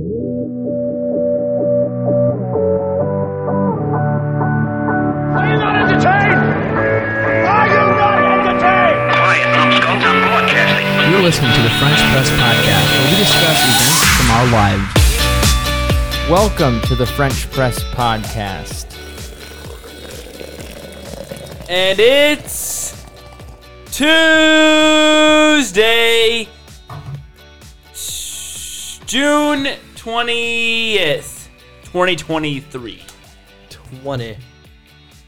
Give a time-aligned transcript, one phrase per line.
[0.00, 0.06] Are
[5.44, 6.40] you not entertained?
[7.44, 9.12] Are you not entertained?
[9.12, 10.88] Quiet, numbskulls, I'm broadcasting.
[11.12, 14.88] You're listening to the French Press Podcast, where we discuss events from our lives.
[16.30, 18.86] Welcome to the French Press Podcast.
[21.68, 23.04] And it's
[23.92, 24.08] Tuesday,
[29.06, 29.68] June
[30.00, 31.48] 20th,
[31.84, 33.02] 2023.
[34.02, 34.36] 20.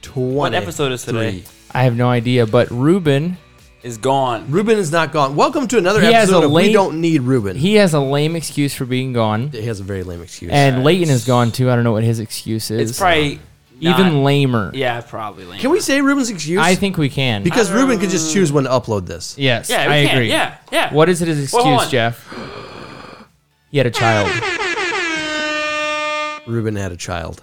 [0.01, 0.35] 20.
[0.35, 1.41] What episode is today?
[1.41, 1.45] Three.
[1.73, 3.37] I have no idea, but Reuben,
[3.83, 4.51] Is gone.
[4.51, 5.37] Reuben is not gone.
[5.37, 7.55] Welcome to another He has episode a of lame- We Don't Need Reuben.
[7.55, 10.51] he has a lame excuse for being gone, He has a very lame excuse.
[10.51, 11.71] and Leighton is gone too.
[11.71, 12.93] I don't know what his excuse is.
[12.93, 13.41] It's probably
[13.81, 14.71] even not- lamer.
[14.73, 15.61] Yeah, probably lame.
[15.61, 16.59] Can we say Reuben's excuse?
[16.61, 17.43] I think we can.
[17.43, 19.37] because uh, Reuben could just choose when to upload this.
[19.37, 20.17] yes, Yeah, we I can.
[20.17, 20.31] agree.
[20.31, 20.95] Yeah, yeah.
[20.95, 21.91] What is it his Well, hold excuse, on.
[21.91, 22.59] Jeff?
[23.73, 24.29] He had a child.
[26.47, 27.43] Reuben had a child.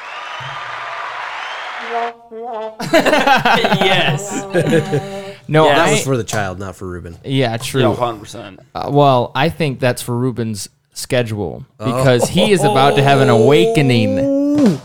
[2.92, 4.44] yes.
[5.48, 7.18] No, Yeah, That I, was for the child, not for Reuben.
[7.24, 7.82] yeah, true.
[7.82, 8.60] No, 100%.
[8.74, 13.28] Uh, well, I think that's for Reuben's schedule because he is about to have an
[13.28, 14.78] awakening.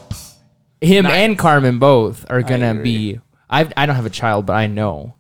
[0.82, 3.20] Him and Carmen both are gonna be.
[3.50, 5.15] I I don't have a child, but I know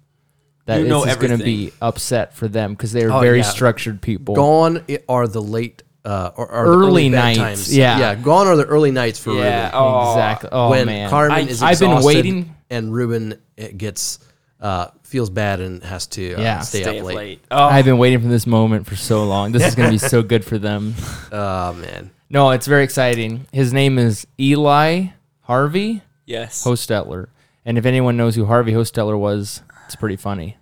[0.66, 3.44] that You know is gonna be upset for them because they are Oh, very yeah.
[3.44, 4.36] structured people.
[4.36, 7.76] Gone i- are the late, uh, or, or the Early early nights, bedtimes.
[7.78, 8.00] yeah.
[8.00, 8.16] yeah.
[8.16, 9.66] Gone are the early nights for Yeah.
[9.66, 9.72] Reuben.
[9.76, 10.50] Oh, exactly.
[10.52, 13.36] Oh when man, Carmen I- is I've been exhausted waiting- and Reuben
[13.78, 14.20] gets
[14.62, 16.60] uh, feels bad and has to uh, Yeah.
[16.62, 17.16] stay, Stay up up late.
[17.16, 17.46] late.
[17.52, 19.52] Oh, I've been waiting for this moment for so long.
[19.52, 20.96] This is gonna be so good for them.
[21.32, 22.10] Oh man.
[22.30, 23.46] No, it's very exciting.
[23.52, 25.08] His name is Eli
[25.42, 26.64] Harvey yes.
[26.64, 27.28] Hostetler,
[27.66, 30.58] and if anyone knows who Harvey Hostetler was, it's pretty funny.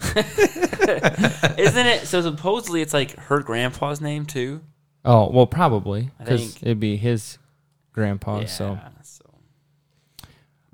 [0.16, 2.06] Isn't it?
[2.06, 4.62] So supposedly it's like her grandpa's name too.
[5.04, 7.38] Oh well, probably I because think- it'd be his
[7.92, 8.40] grandpa.
[8.40, 8.46] Yeah.
[8.46, 9.24] So so.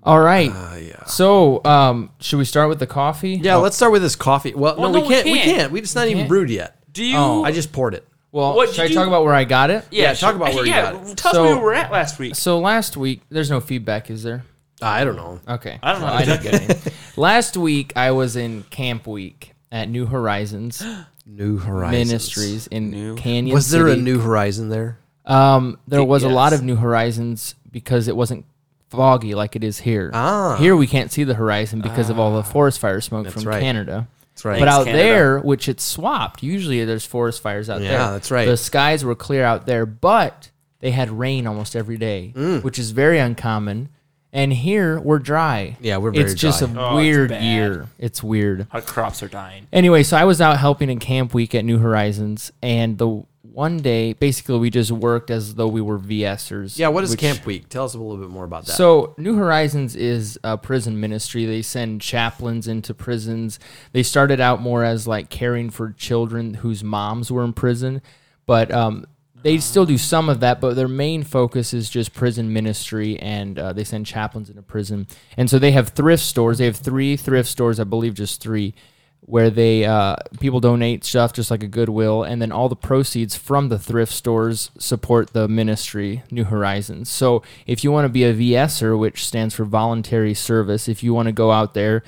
[0.03, 0.51] all right.
[0.53, 1.05] Uh, yeah.
[1.07, 3.35] So um, should we start with the coffee?
[3.43, 4.55] Yeah, Oh, let's start with this coffee.
[4.55, 5.25] Well, Well, no, no, we we can't.
[5.27, 5.57] We can't.
[5.59, 5.73] can't.
[5.73, 6.29] We just not even can't?
[6.29, 6.77] brewed yet.
[6.93, 7.17] Do you?
[7.17, 7.45] Oh.
[7.45, 8.07] I just poured it.
[8.33, 9.85] Well, What should did I you- talk about where I got it?
[9.91, 11.17] Yeah, talk about where you yeah, got it.
[11.17, 12.35] Tell So- us where we were at last week.
[12.35, 14.45] So last week, there's no feedback, is there?
[14.83, 15.41] I don't know.
[15.49, 15.79] Okay.
[15.83, 16.07] I don't know.
[16.09, 16.81] I didn't get any.
[17.17, 20.83] last week, I was in Camp Week at New Horizons
[21.27, 23.55] New Horizons Ministries in New- Canyon.
[23.55, 24.03] Was there a City.
[24.03, 24.99] New Horizon there?
[25.25, 26.61] Um, there was a lot Yes.
[26.61, 28.45] of New Horizons because it wasn't
[28.91, 30.11] foggy like it is here.
[30.15, 30.57] Ah.
[30.59, 33.61] Here we can't see the horizon because of all the forest fire smoke from right.
[33.61, 34.07] Canada.
[34.31, 34.59] That's right.
[34.61, 35.03] But Thanks, out Canada.
[35.03, 36.43] there, which it's swapped.
[36.45, 37.91] Usually there's forest fires out there.
[37.93, 38.45] Yeah, that's right.
[38.47, 42.63] The skies were clear out there, but they had rain almost every day, Mm.
[42.63, 43.89] which is very uncommon.
[44.37, 45.79] And here we're dry.
[45.81, 46.69] Yeah, we're very It's just dry.
[46.69, 47.43] a Oh, it's weird bad.
[47.43, 47.87] year.
[47.99, 48.67] It's weird.
[48.71, 49.67] Our crops are dying.
[49.73, 53.79] Anyway, so I was out helping in Camp Week at New Horizons, and the one
[53.79, 56.79] day, basically, we just worked as though we were VSers.
[56.79, 56.89] yeah.
[56.89, 57.67] What is which- Camp Week?
[57.71, 58.73] Tell us a little bit more about that.
[58.73, 61.47] so, New Horizons is a prison ministry.
[61.47, 63.59] They send chaplains into prisons.
[63.93, 68.03] They started out more as like caring for children whose moms were in prison,
[68.45, 69.07] but um,
[69.47, 70.61] they still do some of that.
[70.61, 75.07] But their main focus is just prison ministry, and uh, they send chaplains into prison.
[75.37, 76.59] And so they have thrift stores.
[76.59, 78.75] They have three thrift stores, I believe, just three.
[79.21, 83.37] Where they uh, people donate stuff just like a Goodwill, and then all the proceeds
[83.37, 87.09] from the thrift stores support the ministry New Horizons.
[87.09, 91.15] So if you want to be a VSer, which stands for voluntary service, if you
[91.15, 92.03] want to go out there,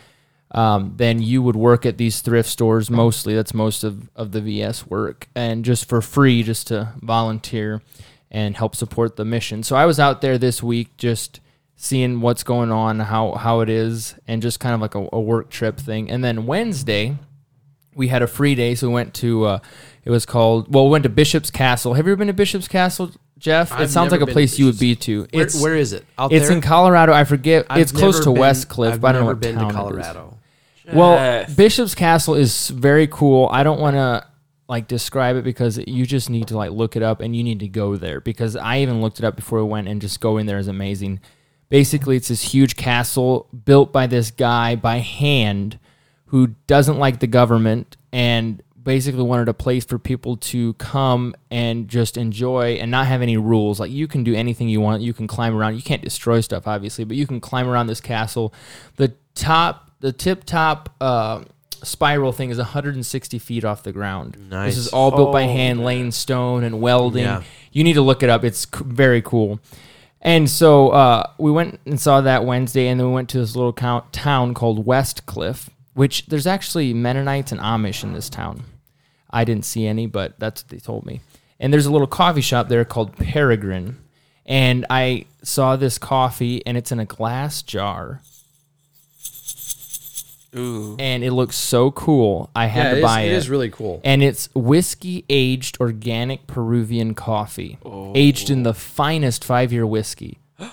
[0.53, 3.34] um, then you would work at these thrift stores mostly.
[3.34, 7.82] That's most of, of the VS work, and just for free, just to volunteer
[8.31, 9.62] and help support the mission.
[9.62, 11.41] So I was out there this week just
[11.76, 15.20] seeing what's going on, how how it is, and just kind of like a, a
[15.20, 16.10] work trip thing.
[16.10, 17.16] And then Wednesday,
[17.94, 19.59] we had a free day, so we went to uh,
[20.04, 21.94] it was called well, we went to Bishop's Castle.
[21.94, 23.70] Have you ever been to Bishop's Castle, Jeff?
[23.72, 25.26] it I've sounds like a place you would be to.
[25.30, 26.04] where, It's where is it?
[26.19, 26.56] Out it's there?
[26.56, 27.12] in Colorado.
[27.12, 27.66] I forget.
[27.69, 29.75] I've it's close to been- Westcliffe, I've but I don't know what been town to.
[29.75, 30.38] Colorado.
[30.93, 33.49] Well, uh, Bishop's Castle is very cool.
[33.53, 34.26] I don't want to
[34.69, 37.60] like describe it because you just need to like look it up and you need
[37.60, 40.47] to go there because I even looked it up before we went and just going
[40.47, 41.21] there is amazing.
[41.71, 45.78] Basically, it's this huge castle built by this guy by hand
[46.27, 51.89] who doesn't like the government and basically wanted a place for people to come and
[51.89, 53.80] just enjoy and not have any rules.
[53.80, 55.03] Like you can do anything you want.
[55.03, 55.77] You can climb around.
[55.77, 58.54] You can't destroy stuff, obviously, but you can climb around this castle.
[58.97, 61.42] The top, the tip top uh,
[61.83, 64.36] spiral thing is 160 feet off the ground.
[64.50, 64.74] Nice.
[64.77, 67.24] This is all built by Oh, hand, laying stone and welding.
[67.24, 67.42] Yeah.
[67.72, 68.45] You need to look it up.
[68.45, 69.60] It's c- very cool.
[70.21, 73.54] And so uh, we went and saw that Wednesday, and then we went to this
[73.54, 78.65] little count, town called Westcliffe, which there's actually Mennonites and Amish in this town.
[79.30, 81.21] I didn't see any, but that's what they told me.
[81.60, 83.97] and there's a little coffee shop there called Peregrine,
[84.47, 88.21] and I saw this coffee, and it's in a glass jar,
[90.56, 90.97] Ooh.
[90.98, 92.50] and it looks so cool.
[92.56, 93.34] I had Yeah, to it is, buy it it.
[93.34, 94.00] is really cool.
[94.04, 97.78] and it's whiskey aged organic Peruvian coffee,
[98.15, 100.39] aged in the finest five year whiskey.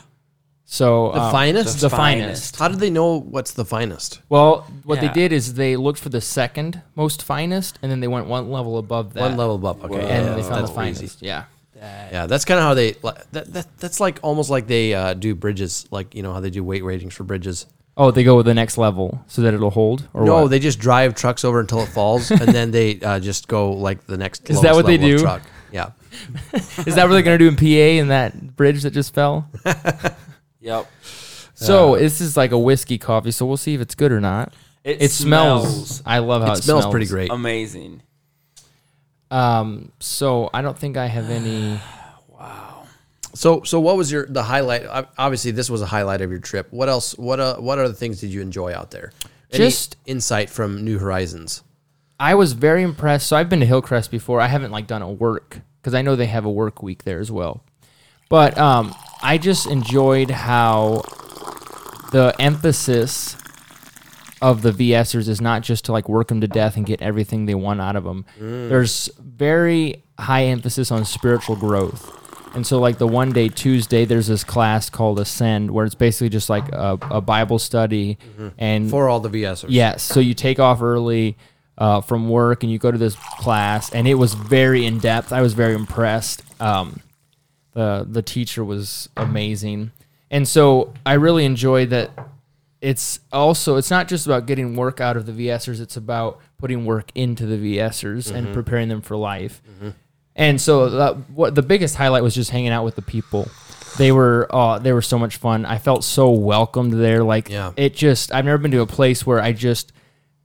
[0.67, 1.75] So The um, finest?
[1.79, 2.25] the The finest.
[2.25, 2.55] finest.
[2.57, 4.19] How did they know what's the finest?
[4.29, 5.07] Well, what Yeah.
[5.09, 8.49] they did is they looked for the second most finest, and then they went one
[8.51, 9.21] level above that.
[9.21, 9.83] One level above.
[9.85, 10.99] Okay, and they found the that's finest.
[11.01, 11.17] crazy.
[11.25, 11.43] Yeah.
[12.11, 12.95] Yeah, that's kind of how they.
[13.03, 16.39] like, That, that that's like almost like they uh, do bridges, like you know how
[16.39, 17.67] they do weight ratings for bridges.
[17.97, 20.07] Oh, they go with the next level so that it'll hold.
[20.13, 20.49] Or no, what?
[20.51, 24.05] they just drive trucks over until it falls, and then they uh, just go like
[24.05, 24.49] the next.
[24.49, 25.23] Is that what they level of do?
[25.23, 25.41] Truck.
[25.71, 25.91] Yeah.
[26.53, 29.49] is that what they're gonna do in PA in that bridge that just fell?
[30.61, 30.87] Yep.
[31.53, 33.29] So this is like a whiskey coffee.
[33.31, 34.51] So we'll see if it's good or not.
[34.83, 35.67] It, It smells.
[35.67, 37.31] smells I love how it, It smells pretty great.
[37.31, 38.01] amazing.
[39.29, 39.91] Um.
[39.99, 41.79] So I don't think I have any.
[43.35, 44.85] So so what was your the highlight?
[45.17, 46.67] Obviously, this was a highlight of your trip.
[46.71, 47.17] What else?
[47.17, 49.11] What uh, what other things did you enjoy out there?
[49.51, 51.61] Any Just- insight from New Horizons.
[52.17, 53.27] I was very impressed.
[53.27, 54.39] So I've been to Hillcrest before.
[54.39, 57.19] I haven't like done a work because I know they have a work week there
[57.19, 57.63] as well.
[58.29, 61.03] But um, I just enjoyed how
[62.11, 63.35] the emphasis
[64.41, 67.45] of the VSers is not just to like work them to death and get everything
[67.45, 68.25] they want out of them.
[68.39, 72.21] There's very high emphasis on spiritual growth.
[72.55, 76.29] And so, like the one day Tuesday, there's this class called Ascend, where it's basically
[76.29, 78.17] just like a, a Bible study,
[78.57, 79.65] and For all the VSers.
[79.69, 80.01] Yes.
[80.03, 81.35] So you take off early
[81.77, 85.33] uh, from work and you go to this class, and it was very in depth.
[85.33, 86.43] I was very impressed.
[86.61, 87.01] Um,
[87.73, 89.91] the the teacher was amazing,
[90.31, 92.11] and so I really enjoyed that.
[92.81, 95.81] It's also it's not just about getting work out of the VSers.
[95.81, 99.61] It's about putting work into the VSers and preparing them for life.
[100.35, 103.47] And so that, what the biggest highlight was just hanging out with the people.
[103.97, 105.65] They were uh, they were so much fun.
[105.65, 107.23] I felt so welcomed there.
[107.23, 107.71] Like Yeah.
[107.77, 109.93] it just I've never been to a place where I just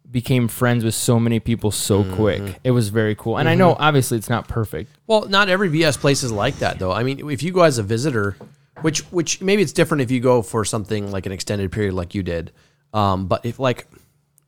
[0.08, 2.58] became friends with so many people so quick.
[2.64, 3.38] It was very cool.
[3.38, 4.90] And I know obviously it's not perfect.
[5.06, 6.90] Well, not every VS place is like that, though.
[6.92, 8.36] I mean, if you go as a visitor,
[8.82, 12.14] which which maybe it's different if you go for something like an extended period, like
[12.14, 12.52] you did.
[12.92, 13.86] Um, but if like,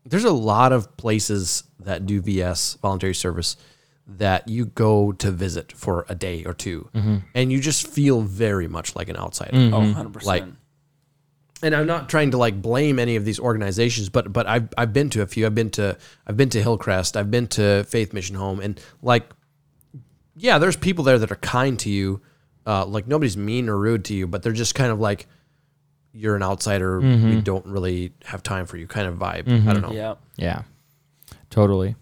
[0.05, 3.56] there's a lot of places that do VS voluntary service
[4.06, 7.16] that you go to visit for a day or 2 mm-hmm.
[7.34, 9.56] and you just feel very much like an outsider.
[9.56, 9.75] Mm-hmm.
[9.75, 10.25] Oh, 100%.
[10.25, 10.44] Like,
[11.62, 14.93] and I'm not trying to like blame any of these organizations, but but I've I've
[14.93, 15.46] been to a few.
[15.46, 15.96] I've been to
[16.26, 17.16] I've been to Hillcrest.
[17.16, 19.31] I've been to Faith Mission Home, and like,
[20.37, 22.20] yeah, there's people there that are kind to you.
[22.66, 25.26] Uh, like nobody's mean or rude to you, but they're just kind of like
[26.12, 27.00] you're an outsider.
[27.00, 27.40] We mm-hmm.
[27.40, 29.49] don't really have time for you, kind of vibe.
[29.69, 29.93] I don't know.
[29.93, 30.20] Yep.
[30.37, 30.62] Yeah,
[31.49, 31.94] totally.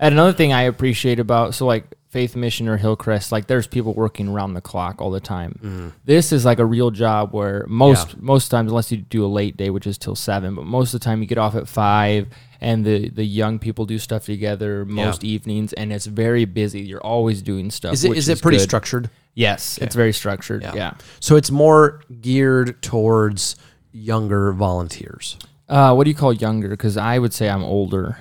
[0.00, 3.92] And another thing I appreciate about so like Faith Mission or Hillcrest, like there's people
[3.92, 5.92] working around the clock all the time.
[6.04, 8.14] This is like a real job where most Yeah.
[8.20, 11.00] most times, unless you do a late day, which is till seven, but most of
[11.00, 12.28] the time you get off at five,
[12.60, 16.80] and the the young people do stuff together most evenings, and it's very busy.
[16.80, 17.92] You're always doing stuff.
[17.92, 18.64] Is it which is it pretty good.
[18.64, 19.10] structured?
[19.34, 20.62] Yes, it's very structured.
[20.62, 20.94] Yeah.
[21.20, 23.54] So it's more geared towards
[23.92, 25.36] younger volunteers.
[25.68, 26.70] Uh, what do you call younger?
[26.70, 28.16] Because I would say I'm older.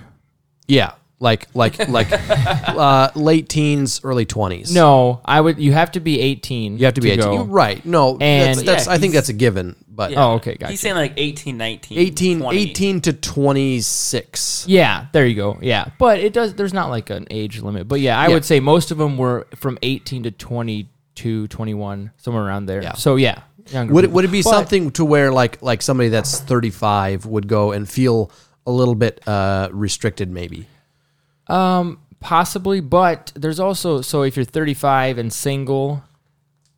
[0.67, 2.07] Yeah, like like like
[2.67, 4.73] uh, late teens, early twenties.
[4.73, 5.57] No, I would.
[5.59, 6.77] You have to be 18.
[6.77, 7.23] You have to be 18.
[7.23, 7.33] go.
[7.33, 7.83] You're right.
[7.85, 9.75] No, And- that's, that's Yeah, I think that's a given.
[9.89, 10.69] But Oh, okay, gotcha.
[10.69, 12.59] He's saying like 18, 19, 18, 20.
[12.59, 14.65] 18 to 26.
[14.67, 15.57] Yeah, there you go.
[15.59, 16.53] Yeah, but it does.
[16.53, 17.87] There's not like an age limit.
[17.87, 18.35] But yeah, I Yeah.
[18.35, 22.83] would say most of them were from 18 to 22, 21, somewhere around there.
[22.83, 22.93] Yeah.
[22.93, 23.41] So yeah,
[23.71, 27.25] younger Would it, would it be But- something to where like like somebody that's 35
[27.25, 28.31] would go and feel
[28.67, 30.67] a little bit uh, restricted maybe?
[32.19, 32.79] Possibly?
[32.81, 36.03] But there's also so if you're 35 and single,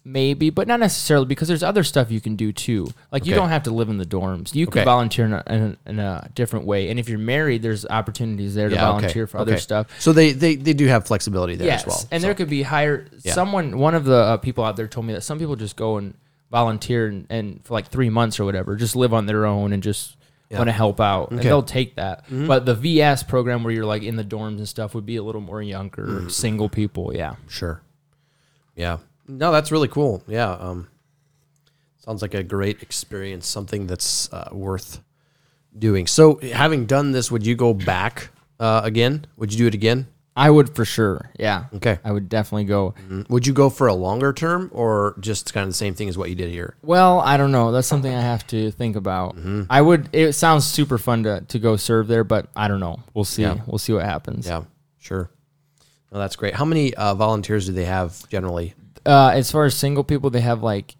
[0.04, 2.88] maybe, but not necessarily because there's other stuff you can do too.
[3.12, 3.40] Like you Okay.
[3.40, 4.56] don't have to live in the dorms.
[4.56, 4.86] You can Okay.
[4.86, 6.90] volunteer in a, in, a, in a different way.
[6.90, 9.60] And if you're married, there's opportunities there to volunteer for other okay.
[9.62, 9.88] stuff.
[10.00, 12.00] So they, they they do have flexibility there as well.
[12.12, 13.08] and So- there could be higher.
[13.20, 15.98] Someone, one of the uh, people out there told me that some people just go
[15.98, 16.14] and
[16.50, 19.84] volunteer and, and for like three months or whatever, just live on their own and
[19.84, 20.16] just
[20.51, 21.48] want to help out, and Okay.
[21.50, 22.25] they'll take that.
[22.29, 25.24] But the VS program where you're like in the dorms and stuff would be a
[25.24, 27.15] little more younger, single people.
[27.15, 27.82] Yeah, Sure.
[28.75, 28.98] Yeah.
[29.27, 30.24] No, that's really cool.
[30.27, 30.51] Yeah.
[30.51, 30.88] Um,
[31.98, 33.46] sounds like a great experience.
[33.48, 35.01] Something that's uh, worth
[35.77, 36.08] doing.
[36.08, 38.29] So, having done this, would you go back
[38.60, 39.25] uh, again?
[39.38, 40.08] Would you do it again?
[40.39, 41.29] I would for sure.
[41.38, 42.00] Yeah, Okay.
[42.03, 42.93] I would definitely go.
[43.29, 46.17] Would you go for a longer term or just kind of the same thing as
[46.17, 46.75] what you did here?
[46.81, 47.72] Well, I don't know.
[47.72, 49.36] That's something I have to think about.
[49.69, 50.10] I would.
[50.13, 53.03] It sounds super fun to to go serve there, but I don't know.
[53.13, 53.41] We'll see.
[53.43, 53.58] Yeah.
[53.67, 54.48] We'll see what happens.
[54.48, 54.63] Yeah,
[54.98, 55.29] sure.
[56.12, 56.55] Oh, that's great.
[56.55, 58.74] How many uh, volunteers do they have generally?
[59.05, 60.96] Uh, as far as single people, they have like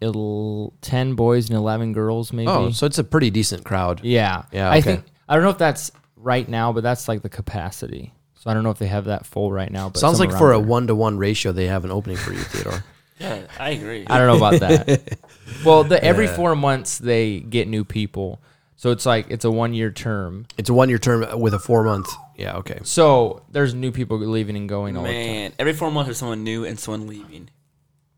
[0.80, 2.48] ten boys and eleven girls, maybe.
[2.48, 4.00] Oh, so it's a pretty decent crowd.
[4.04, 4.82] yeah, Yeah, I okay.
[4.82, 8.12] think I don't know if that's right now, but that's like the capacity.
[8.40, 9.90] So I don't know if they have that full right now.
[9.90, 10.66] But Sounds like somewhere for a there.
[10.66, 12.84] one to one ratio, they have an opening for you, Theodore.
[13.18, 14.06] Yeah, I agree.
[14.06, 15.18] I don't know about that.
[15.62, 18.40] well, the every four months they get new people,
[18.76, 20.46] so it's like it's a one year term.
[20.56, 22.08] It's a one year term with a four month.
[22.34, 22.78] Yeah, okay.
[22.82, 25.16] So there's new people leaving and going all the time.
[25.18, 27.50] Man, every four months there's someone new and someone leaving.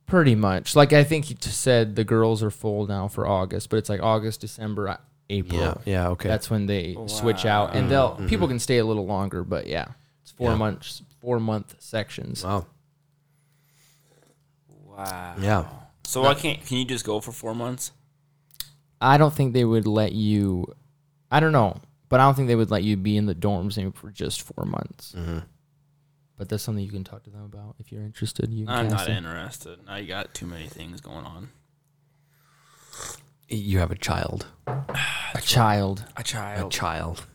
[0.06, 0.76] Pretty much.
[0.76, 4.00] Like I think you said the girls are full now for August, but it's like
[4.00, 4.96] August, December, uh,
[5.28, 5.60] April.
[5.60, 6.28] Yeah, yeah, okay.
[6.28, 9.42] That's when they switch out, and they'll people can stay a little longer.
[9.42, 9.86] But yeah,
[10.22, 10.56] it's four Yeah.
[10.56, 12.42] months, four month sections.
[12.44, 12.66] wow.
[14.68, 15.34] Wow.
[15.40, 15.66] Yeah.
[16.04, 16.64] So I can't.
[16.66, 17.92] Can you just go for four months?
[19.00, 20.66] I don't think they would let you.
[21.30, 23.76] I don't know, but I don't think they would let you be in the dorms
[23.76, 25.14] maybe for just four months.
[25.16, 25.38] Mm-hmm.
[26.36, 28.52] But that's something you can talk to them about if you're interested.
[28.52, 29.16] You can I'm cast not it.
[29.16, 29.86] interested.
[29.86, 31.50] Now you got too many things going on.
[33.48, 34.46] You have a child.
[34.66, 36.04] a child.
[36.16, 36.66] A child.
[36.72, 37.26] A child.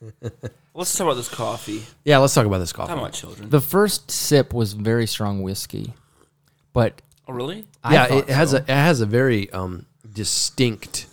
[0.76, 0.78] child.
[0.78, 1.82] Let's talk about this coffee.
[2.04, 2.88] Yeah, let's talk about this coffee.
[2.92, 3.50] Talk about children.
[3.50, 5.94] The first sip was very strong whiskey,
[6.72, 7.64] but oh, really?
[7.82, 8.56] I yeah, it has so.
[8.58, 11.06] a it has a very um distinct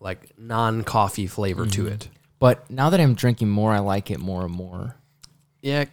[0.00, 1.92] like non-coffee flavor to Mm-hmm.
[1.92, 2.08] it.
[2.38, 4.94] But now that I'm drinking more, I like it more and more.
[5.60, 5.86] Yeah,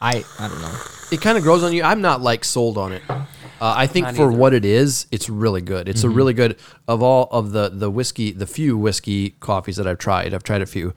[0.00, 0.78] I I don't know.
[1.10, 1.82] it kind of grows on you.
[1.82, 3.02] I'm not like sold on it.
[3.08, 4.36] Uh, I think Not for either.
[4.38, 5.88] what it is, it's really good.
[5.88, 9.86] It's a really good of all of the the whiskey, the few whiskey coffees that
[9.86, 10.34] I've tried.
[10.34, 10.92] I've tried a few.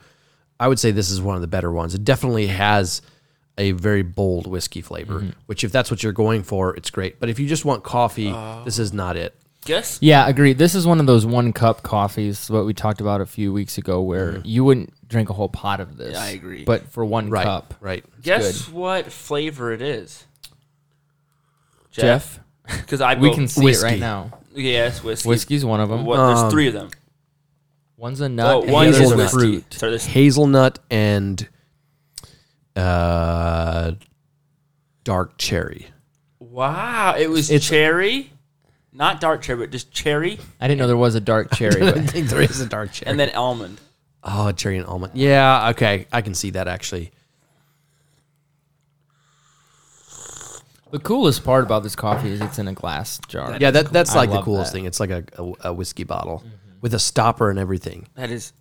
[0.59, 1.95] I would say this is one of the better ones.
[1.95, 3.01] It definitely has
[3.57, 5.29] a very bold whiskey flavor, mm-hmm.
[5.45, 7.19] which if that's what you're going for, it's great.
[7.19, 9.35] But if you just want coffee, uh, this is not it.
[9.65, 9.99] Guess.
[10.01, 10.57] Yeah, agreed.
[10.57, 13.77] This is one of those one cup coffees, what we talked about a few weeks
[13.77, 14.41] ago, where mm-hmm.
[14.45, 16.13] you wouldn't drink a whole pot of this.
[16.13, 16.63] Yeah, I agree.
[16.63, 18.05] But for one Right, cup, right.
[18.21, 20.25] Guess what flavor it is.
[21.91, 23.87] Jeff, Because I we can see whiskey.
[23.87, 24.31] it right now.
[24.55, 25.27] Yes, whiskey.
[25.27, 26.05] Whiskey's one of them.
[26.05, 26.89] What, there's Um, three of them.
[27.99, 28.47] One's a nut.
[28.55, 29.31] Oh, and one the is other's a hazelnut.
[29.31, 29.73] fruit.
[29.73, 31.47] So there's Hazelnut and
[32.75, 33.91] uh,
[35.03, 35.87] dark cherry.
[36.39, 37.15] wow.
[37.17, 38.31] It was It's- cherry,
[38.93, 41.81] not dark cherry, but just cherry, I didn't know there was a dark cherry.
[41.81, 43.11] I but think there is a dark cherry.
[43.11, 43.81] and then almond.
[44.23, 45.11] oh, cherry and almond.
[45.15, 47.11] Yeah, okay, I can see that actually.
[50.91, 53.57] the coolest part about this coffee is it's in a glass jar.
[53.59, 54.77] Yeah, that that's I like the love coolest that.
[54.77, 54.85] thing.
[54.85, 56.43] It's like a, a, a whiskey bottle
[56.81, 58.07] with a stopper and everything.
[58.15, 58.53] That is.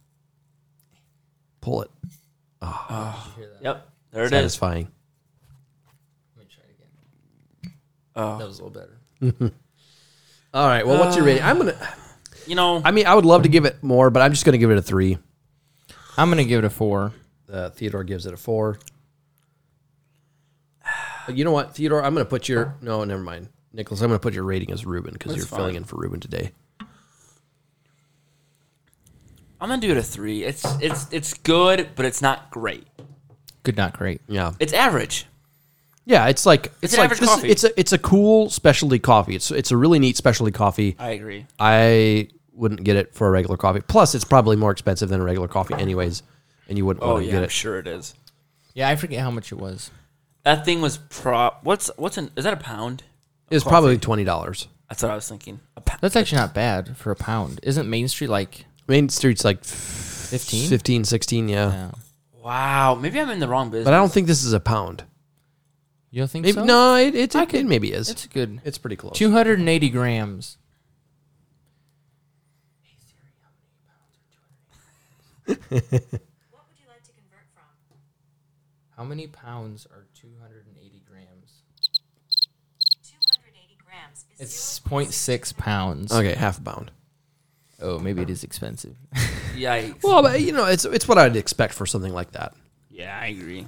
[1.60, 1.90] Pull it.
[2.62, 3.88] oh Yep.
[4.12, 4.30] There it is.
[4.30, 4.88] Satisfying.
[6.36, 7.74] Let me try it again.
[8.16, 8.38] Oh.
[8.38, 8.80] That was a little
[9.20, 9.52] better.
[10.54, 10.86] All right.
[10.86, 11.42] Well, what's your rating?
[11.42, 11.76] I'm gonna.
[12.46, 14.56] You know, I mean, I would love to give it more, but I'm just gonna
[14.58, 15.18] give it a three.
[16.16, 17.12] I'm gonna give it a four.
[17.52, 18.78] Uh, Theodore gives it a four.
[21.26, 22.02] But you know what, Theodore?
[22.02, 24.00] I'm gonna put your no, never mind, Nicholas.
[24.00, 26.52] I'm gonna put your rating as Reuben because you're filling in for Reuben today.
[29.60, 30.44] I'm gonna do it a three.
[30.44, 32.86] It's it's it's good, but it's not great.
[33.64, 34.20] Good, not great.
[34.28, 35.26] Yeah, It's average.
[36.06, 36.26] yeah.
[36.28, 37.48] It's like it's, an like average this, coffee.
[37.50, 39.34] it's a it's a cool specialty coffee.
[39.34, 40.96] It's it's a really neat specialty coffee.
[40.98, 41.46] I agree.
[41.58, 43.80] I wouldn't get it for a regular coffee.
[43.80, 46.22] Plus, it's probably more expensive than a regular coffee, anyways,
[46.68, 47.50] and you wouldn't Oh want to yeah, get I'm it.
[47.52, 48.14] sure it is.
[48.74, 49.90] Yeah, I forget how much it was.
[50.44, 51.60] That thing was prop.
[51.64, 52.30] What's what's an?
[52.36, 53.02] Is that a pound?
[53.50, 54.68] It's probably twenty dollars.
[54.88, 55.60] That's what I was thinking.
[55.76, 55.98] A pound.
[56.00, 57.60] That's actually not bad for a pound.
[57.62, 60.68] Isn't Main Street like Main Street's like 15?
[60.68, 61.70] 15, 16, yeah.
[61.70, 61.90] Yeah.
[62.42, 62.94] Wow.
[62.94, 63.84] Maybe I'm in the wrong business.
[63.84, 65.04] But I don't think this is a pound.
[66.10, 66.64] You don't think Maybe, so?
[66.64, 68.08] No, it, it, I it, could- maybe is.
[68.08, 68.62] It's good.
[68.64, 69.12] It's pretty close.
[69.16, 70.56] 280 grams.
[75.46, 77.96] What would you like to convert from?
[78.96, 81.62] How many pounds are 280 grams?
[83.02, 86.12] 280 grams is It's 0.6 pounds.
[86.12, 86.90] Okay, half a pound.
[87.80, 88.96] Oh, maybe it is expensive.
[89.54, 90.02] Yikes.
[90.02, 92.54] Well, but, you know, it's it's what I'd expect for something like that.
[92.90, 93.66] yeah, I agree.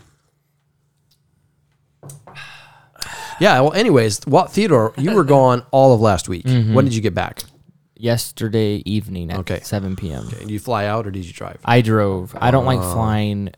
[3.40, 3.60] Yeah.
[3.60, 6.44] Well, anyways, what Theodore, you were gone all of last week.
[6.44, 6.74] Mm-hmm.
[6.74, 7.42] When did you get back?
[7.96, 9.60] Yesterday evening at Okay.
[9.60, 10.28] 7 p.m.
[10.28, 11.58] Did you fly out or did you drive?
[11.64, 12.34] I drove.
[12.38, 12.92] I don't like Oh.
[12.94, 13.50] flying,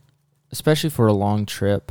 [0.50, 1.90] especially for a long trip.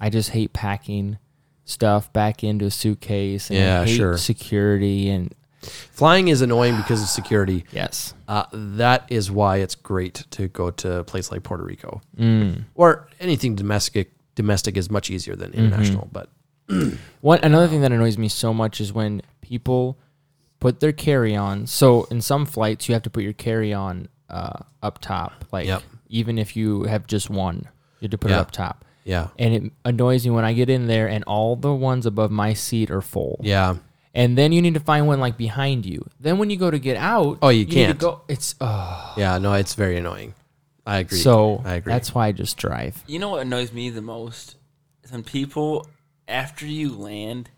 [0.00, 1.18] I just hate packing
[1.64, 3.50] stuff back into a suitcase.
[3.50, 4.16] And Yeah, I hate sure.
[4.18, 7.64] Security and Flying is annoying because of security.
[7.72, 12.00] yes, Uh, that is why it's great to go to a place like Puerto Rico
[12.18, 12.64] Mm.
[12.74, 14.12] or anything domestic.
[14.34, 15.60] Domestic is much easier than Mm-hmm.
[15.64, 16.28] international, but
[17.20, 19.96] One another thing that annoys me so much is when people
[20.60, 21.66] put their carry-on.
[21.66, 25.44] So in some flights, you have to put your carry-on uh, up top.
[25.52, 25.82] Like Yep.
[26.08, 27.68] even if you have just one,
[28.00, 28.38] you have to put Yeah.
[28.38, 28.84] it up top.
[29.04, 29.28] Yeah.
[29.38, 32.54] and it annoys me when I get in there and all the ones above my
[32.54, 33.38] seat are full.
[33.40, 33.76] Yeah.
[34.16, 36.04] And then you need to find one like behind you.
[36.18, 37.98] Then when you go to get out, Oh, you need to can't.
[37.98, 38.22] go.
[38.28, 39.38] It's oh, Yeah.
[39.38, 40.34] No, it's very annoying.
[40.86, 41.18] I agree.
[41.18, 41.92] so I agree.
[41.92, 43.02] that's why I just drive.
[43.06, 44.56] You know what annoys me the most
[45.04, 45.86] is when people,
[46.28, 47.50] after you land,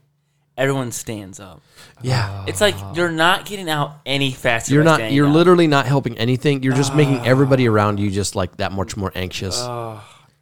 [0.56, 1.62] everyone stands up.
[2.02, 2.44] yeah.
[2.48, 4.74] It's like you're not getting out any faster.
[4.74, 5.12] You're not.
[5.12, 5.34] You're up.
[5.34, 6.62] literally not helping anything.
[6.62, 9.62] You're just making everybody around you just like that much more anxious.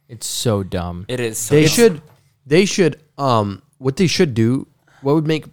[0.09, 1.05] It's so dumb.
[1.09, 1.37] It is.
[1.37, 1.69] So they dumb.
[1.71, 2.01] should.
[2.45, 2.99] They should.
[3.17, 3.61] Um.
[3.77, 4.65] What they should do.
[5.01, 5.45] What would make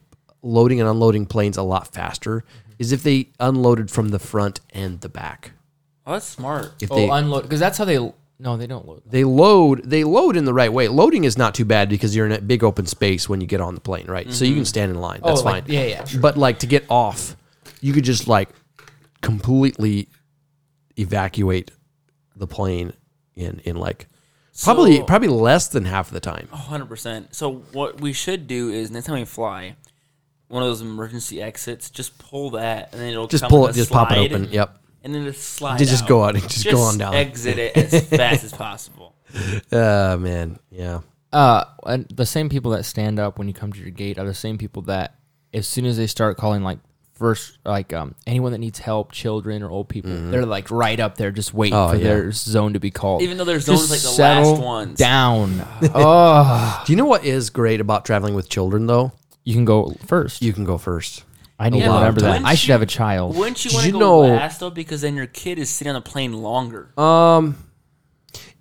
[0.44, 2.72] loading and unloading planes a lot faster mm-hmm.
[2.78, 5.52] is if they unloaded from the front and the back.
[6.06, 6.74] Oh, that's smart.
[6.80, 7.98] If oh, they unload because that's how they.
[8.36, 9.02] No, they don't load.
[9.06, 10.88] they load they load in the right way.
[10.88, 13.60] Loading is not too bad because you're in a big open space when you get
[13.60, 14.30] on the plane, right?
[14.32, 14.66] So you can mm-hmm.
[14.66, 15.20] stand in line.
[15.22, 15.72] Oh, that's Oh, like- fine.
[15.72, 16.20] yeah, yeah, sure.
[16.20, 17.36] But like to get off,
[17.80, 18.50] you could just like
[19.22, 20.08] completely
[20.98, 21.70] evacuate
[22.36, 22.92] the plane
[23.34, 24.08] in in like
[24.62, 26.48] probably So- probably less than half of the time.
[26.48, 27.34] hundred percent.
[27.34, 29.76] So what we should do is next time we fly,
[30.54, 33.70] one of those emergency exits, just pull that, and then it'll Just come pull it,
[33.70, 34.48] a just pop it slide, open.
[34.52, 34.78] Yep.
[35.02, 35.78] and then just slide.
[35.78, 36.08] Just- just out.
[36.08, 37.14] go out, just go on down.
[37.14, 39.14] Exit it as fast as possible.
[39.72, 41.00] Uh man, yeah.
[41.32, 44.24] Uh, and the same people that stand up when you come to your gate are
[44.24, 45.16] the same people that,
[45.52, 46.78] as soon as they start calling like
[47.14, 51.16] first, like um anyone that needs help, children or old people, they're like right up
[51.16, 52.04] there, just waiting Oh, for yeah.
[52.04, 53.22] their zone to be called.
[53.22, 54.96] Even though their Just zone's like the last ones.
[54.98, 55.66] down.
[55.94, 59.10] oh, Do you know what is great about traveling with children though?
[59.44, 60.42] You can go first.
[60.42, 61.24] You can go first.
[61.58, 62.32] I need to lot of remember that.
[62.38, 62.44] times.
[62.46, 63.36] I should have a child.
[63.36, 64.70] Wouldn't you Did want to you go know- last though?
[64.70, 66.88] Because then your kid is sitting on the plane longer.
[66.98, 67.56] Um,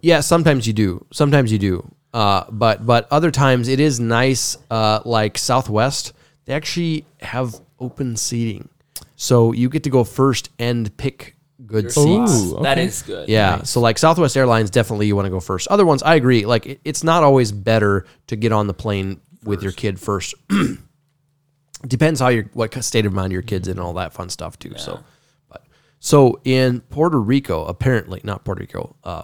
[0.01, 1.05] yeah, sometimes you do.
[1.11, 1.91] Sometimes you do.
[2.13, 4.57] Uh, but but other times it is nice.
[4.69, 6.13] Uh, like Southwest,
[6.45, 8.69] they actually have open seating,
[9.15, 11.35] so you get to go first and pick
[11.65, 12.43] good seats.
[12.43, 12.85] Ooh, That okay.
[12.85, 13.27] is good.
[13.29, 15.67] Yeah, so like Southwest Airlines, definitely you want to go first.
[15.69, 16.45] Other ones, I agree.
[16.45, 20.35] Like it, it's not always better to get on the plane with your kid first.
[21.87, 24.57] Depends how your what state of mind your kid's in and all that fun stuff
[24.57, 24.73] too.
[24.77, 25.03] So,
[25.49, 25.65] but
[25.99, 29.23] so in Puerto Rico, apparently not Puerto Rico, uh,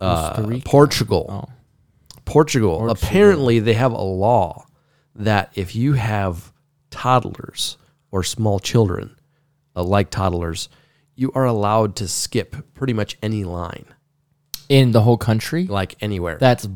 [0.00, 1.50] uh, Portugal,
[2.24, 2.90] Portugal.
[2.90, 4.66] Apparently, they have a law
[5.14, 6.52] that if you have
[6.90, 7.76] toddlers
[8.10, 9.16] or small children,
[9.76, 10.68] uh, like toddlers,
[11.14, 13.86] you are allowed to skip pretty much any line,
[14.68, 16.38] In the whole country, like anywhere.
[16.38, 16.68] that's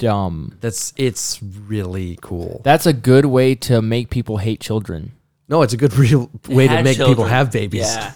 [0.00, 0.56] dumb.
[0.60, 2.60] That's it's really cool.
[2.64, 5.12] That's a good way to make people hate children.
[5.48, 7.28] No, it's a good real way to Had make people children.
[7.30, 7.82] have babies.
[7.82, 8.12] Yeah.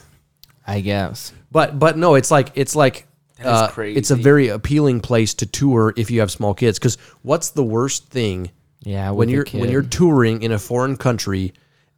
[0.67, 1.33] I guess.
[1.53, 3.99] But but no, it's like it's like That is uh, crazy.
[3.99, 6.79] it's a very appealing place to tour if you have small kids.
[6.79, 8.51] Because what's the worst thing
[8.83, 9.61] Yeah, when with a you're kid.
[9.61, 11.53] when you're touring in a foreign country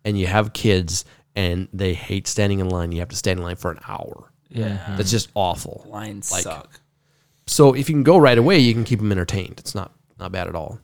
[0.05, 2.91] and you have kids and they hate standing in line?
[2.93, 4.33] You have to stand in line for an hour.
[4.49, 4.95] Yeah.
[4.97, 5.85] That's just awful.
[5.89, 6.81] Lines Like- suck.
[7.47, 9.55] So if you can go right away, you can keep them entertained.
[9.59, 10.79] It's not not bad at all.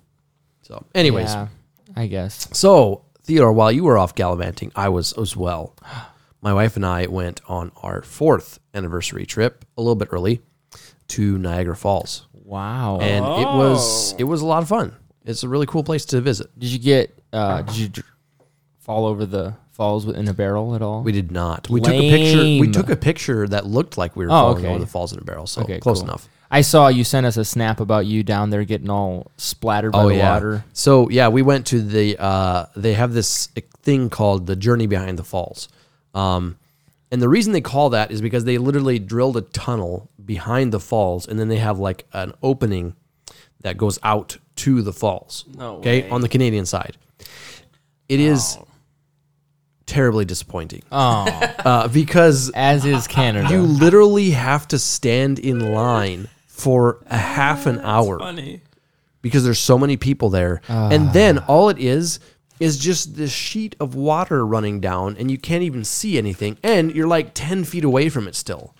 [0.62, 1.48] So, anyways, Yeah,
[1.96, 2.48] I guess.
[2.52, 5.74] So, Theodore, while you were off gallivanting, I was as well.
[6.40, 10.40] My wife and I went on our fourth anniversary trip a little bit early
[11.08, 12.98] to Niagara Falls, Wow.
[13.00, 14.94] and it was it was a lot of fun.
[15.24, 16.56] It's a really cool place to visit.
[16.58, 17.16] did you get?
[17.32, 18.06] Uh, did you dr-
[18.80, 21.02] fall over the falls in a barrel at all?
[21.02, 21.68] We did not.
[21.70, 22.38] We took a picture.
[22.42, 22.72] We Lame.
[22.72, 24.68] took a picture that looked like we were Oh, falling okay.
[24.68, 25.46] over the falls in a barrel.
[25.46, 26.08] So okay, close cool.
[26.08, 26.28] enough.
[26.54, 30.06] I saw you sent us a snap about you down there getting all splattered by
[30.06, 30.64] the water.
[30.74, 32.22] So yeah, we went to the.
[32.22, 33.46] Uh, they have this
[33.82, 35.70] thing called the Journey Behind the Falls,
[36.14, 36.58] um,
[37.10, 40.80] and the reason they call that is because they literally drilled a tunnel behind the
[40.80, 42.96] falls, and then they have like an opening
[43.62, 45.46] that goes out to the falls.
[45.56, 46.10] No okay, way.
[46.10, 46.98] on the Canadian side,
[48.10, 48.58] it is
[49.86, 51.26] terribly disappointing Oh,
[51.64, 53.48] uh, because as is Canada.
[53.50, 56.28] you literally have to stand in line
[56.62, 58.60] for a half an hour Funny.
[59.20, 60.60] because there's so many people there.
[60.68, 61.12] and ah.
[61.12, 62.20] then all it is
[62.60, 66.94] is just this sheet of water running down and you can't even see anything and
[66.94, 68.76] you're like 10 feet away from it still.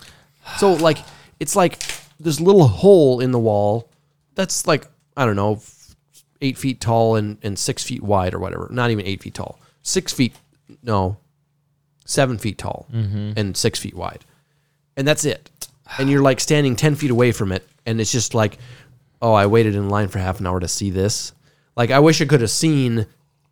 [0.59, 0.99] So like
[1.41, 1.83] it's like
[2.21, 3.91] this little hole in the wall
[4.37, 5.61] that's like I don't know
[6.41, 8.69] 8 feet tall and, and 6 feet wide or whatever.
[8.71, 9.59] Not even 8 feet tall.
[9.83, 10.37] 6 feet
[10.85, 11.17] no
[12.05, 13.33] 7 feet tall mm-hmm.
[13.37, 14.25] and 6 feet wide.
[14.97, 15.51] And that's it.
[15.99, 18.59] And you're like standing 10 feet away from it and it's just like
[19.23, 21.33] oh, I waited in line for half an hour to see this.
[21.77, 23.07] Like, I wish I could have seen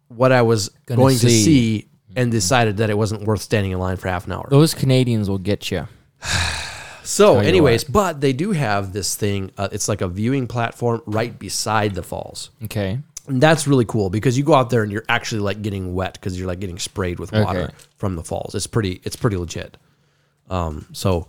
[0.08, 1.44] what I was Gonna going to see.
[1.44, 4.48] see and decided that it wasn't worth standing in line for half an hour.
[4.50, 5.86] Those Canadians will get you.
[7.02, 9.50] So, Tell you anyways, but they do have this thing.
[9.58, 12.50] Uh, it's like a viewing platform right beside the falls.
[12.64, 13.00] Okay.
[13.26, 16.12] And that's really cool because you go out there and you're actually like getting wet
[16.14, 17.74] because you're like getting sprayed with water Okay.
[17.96, 18.54] from the falls.
[18.54, 19.76] It's pretty, it's pretty legit.
[20.50, 21.26] Um, so,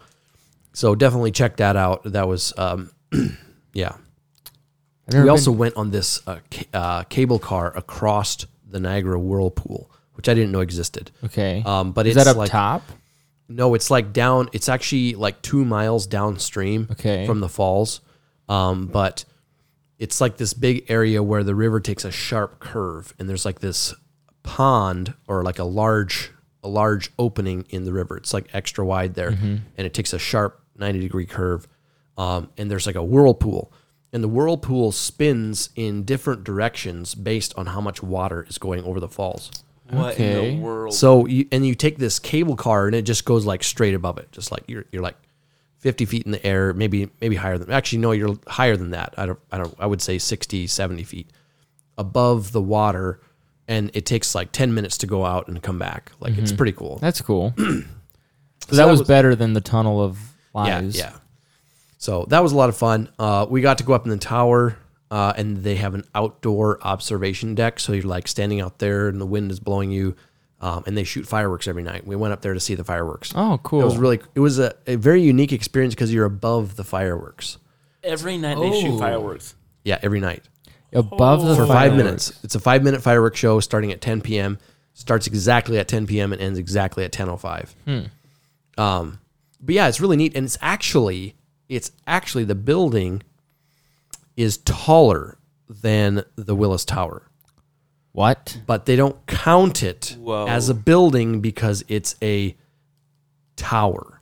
[0.73, 2.03] so definitely check that out.
[2.03, 2.91] That was, um,
[3.73, 3.95] yeah.
[5.11, 9.91] We also been- went on this uh, ca- uh, cable car across the Niagara Whirlpool,
[10.13, 11.11] which I didn't know existed.
[11.25, 11.61] okay.
[11.65, 12.83] Um, but is it's that up like top?
[13.49, 14.47] no, it's like down.
[14.53, 17.25] It's actually like two miles downstream Okay.
[17.25, 17.99] from the falls.
[18.47, 19.25] Um, but
[19.99, 23.59] it's like this big area where the river takes a sharp curve, and there's like
[23.59, 23.93] this
[24.43, 26.31] pond or like a large
[26.63, 28.15] a large opening in the river.
[28.17, 29.55] It's like extra wide there, Mm-hmm.
[29.77, 31.67] and it takes a sharp ninety degree curve.
[32.17, 33.71] Um, and there's like a whirlpool,
[34.11, 38.99] and the whirlpool spins in different directions based on how much water is going over
[38.99, 39.49] the falls.
[39.89, 40.55] What in Okay.
[40.55, 40.93] the world?
[40.93, 44.17] So you and you take this cable car and it just goes like straight above
[44.17, 45.15] it, just like you're you're like
[45.79, 49.13] fifty feet in the air, maybe maybe higher than actually no, you're higher than that.
[49.17, 51.29] I don't I don't I would say 60, 70 feet
[51.97, 53.19] above the water,
[53.67, 56.11] and it takes like ten minutes to go out and come back.
[56.19, 56.97] Like it's pretty cool.
[56.99, 57.53] That's cool.
[57.57, 60.19] so that, that was, was- better than the tunnel of
[60.55, 61.13] yeah, yeah.
[61.97, 63.09] So that was a lot of fun.
[63.19, 64.77] Uh, we got to go up in the tower,
[65.11, 67.79] uh, and they have an outdoor observation deck.
[67.79, 70.15] So you're like standing out there, and the wind is blowing you,
[70.61, 72.05] um, and they shoot fireworks every night.
[72.07, 73.31] We went up there to see the fireworks.
[73.35, 73.81] Oh, cool.
[73.81, 77.57] It was really it was a, a very unique experience because you're above the fireworks.
[78.03, 78.81] Every night they Oh.
[78.81, 79.53] shoot fireworks.
[79.83, 80.43] Yeah, every night
[80.93, 81.97] above the for five fireworks.
[82.03, 82.39] minutes.
[82.43, 84.57] It's a five minute fireworks show starting at 10 p.m.
[84.93, 86.33] Starts exactly at 10 p.m.
[86.33, 87.69] and ends exactly at 10:05.
[87.85, 88.81] Hmm.
[88.81, 89.19] Um,
[89.61, 91.35] but yeah, it's really neat, and it's actually
[91.69, 93.21] it's actually the building
[94.35, 95.37] is taller
[95.69, 97.29] than the Willis Tower,
[98.11, 98.59] What?
[98.65, 100.47] but they don't count it Whoa.
[100.47, 102.55] as a building because it's a
[103.55, 104.21] tower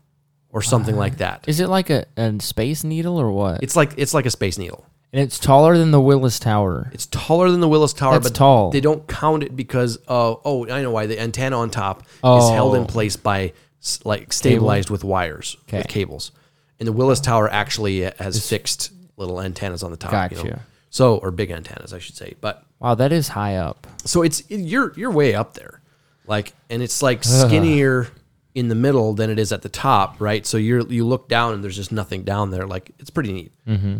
[0.52, 1.46] or something like that.
[1.48, 3.64] Is it like a, a space needle or what?
[3.64, 4.86] It's like it's like a space needle.
[5.14, 6.90] and it's taller than the Willis Tower.
[6.94, 8.72] It's taller than the Willis Tower, That's but tall.
[8.72, 12.50] they don't count it because uh, oh I know why the antenna on top is
[12.50, 12.86] held in Oh.
[12.86, 13.54] place by s-
[14.04, 15.78] like stabilized with wires Okay.
[15.80, 16.32] with cables,
[16.80, 20.32] and the Willis Tower actually has fixed little antennas on the top.
[20.32, 20.60] You know?
[20.90, 22.36] So or big antennas, I should say.
[22.42, 23.86] But Wow, that is high up.
[24.06, 25.82] so it's you're you're way up there,
[26.28, 28.08] like, and it's like skinnier
[28.56, 30.46] in the middle than it is at the top, right?
[30.46, 32.66] So you're you look down and there's just nothing down there.
[32.68, 33.52] Like it's pretty neat.
[33.68, 33.98] Mm-hmm.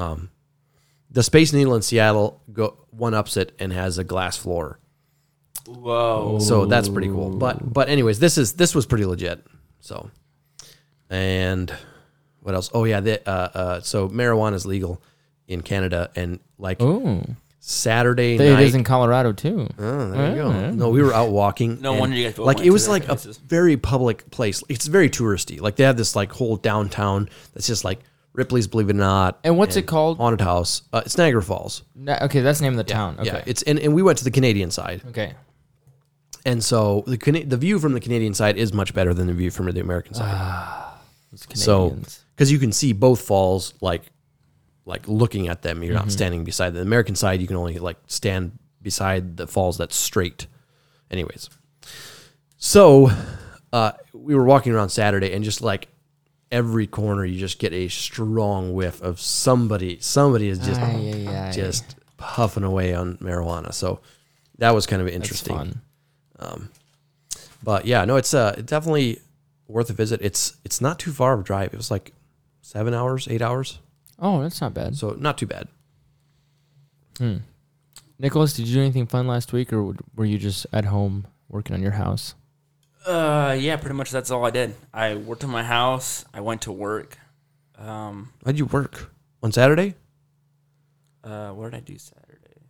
[0.00, 0.30] Um,
[1.10, 4.78] the Space Needle in Seattle go one ups it and has a glass floor,
[5.66, 6.38] Whoa.
[6.38, 7.30] so that's pretty cool.
[7.30, 9.44] But but anyways, this is this was pretty legit.
[9.80, 10.10] So,
[11.10, 11.72] and
[12.40, 12.70] what else?
[12.74, 15.02] Oh yeah, the, uh, uh, so marijuana is legal
[15.48, 17.22] in Canada, and like Ooh.
[17.60, 18.62] Saturday It night.
[18.62, 19.68] is in Colorado too.
[19.78, 20.70] Oh, there you go.
[20.70, 21.80] No, we were out walking.
[21.80, 23.38] No and, wonder you guys both like went it to was the like places.
[23.38, 24.62] a very public place.
[24.68, 25.60] It's very touristy.
[25.60, 27.98] Like they have this like whole downtown that's just like
[28.36, 29.38] Ripley's, believe it or not.
[29.42, 30.18] And what's it called?
[30.18, 30.82] Haunted House.
[30.92, 31.82] Uh, it's Niagara Falls.
[31.94, 33.16] Na- okay, that's the name of the town.
[33.18, 33.26] Okay.
[33.26, 35.34] Yeah, it's and, and we went to the Canadian side, okay.
[36.44, 39.32] and so the Cana- the view from the Canadian side is much better than the
[39.34, 40.30] view from the American side.
[40.32, 41.00] Ah,
[41.32, 42.24] It's so Canadians.
[42.34, 44.02] because you can see both falls like
[44.84, 46.04] like looking at them you're Mm-hmm.
[46.04, 49.96] not standing beside the american side you can only like stand beside the falls that's
[49.96, 50.46] straight
[51.10, 51.50] anyways
[52.56, 53.10] so
[53.72, 55.88] uh, we were walking around saturday and just like
[56.52, 61.48] every corner you just get a strong whiff of somebody somebody is just Ay, ay,
[61.48, 61.52] ay.
[61.52, 64.00] just puffing away on marijuana so
[64.58, 65.54] that was kind of interesting
[66.38, 66.68] fun.
[67.62, 69.18] but yeah, no, it's uh definitely
[69.68, 70.20] worth a visit.
[70.22, 71.74] It's it's not too far of a drive.
[71.74, 72.12] It was like
[72.62, 73.80] seven hours, eight hours,
[74.18, 74.96] Oh, that's not bad.
[74.96, 75.68] so not too bad.
[78.18, 81.26] Nicholas, did you do anything fun last week, or w- were you just at home
[81.48, 82.34] working on your house?
[83.06, 84.74] Uh, yeah, pretty much that's all I did.
[84.92, 86.24] I worked in my house.
[86.34, 87.16] I went to work.
[87.78, 89.94] Um, How'd you work on Saturday?
[91.22, 92.60] uh, what did I do Saturday?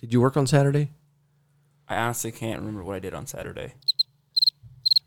[0.00, 0.90] Did you work on Saturday?
[1.88, 3.74] I honestly can't remember what I did on Saturday.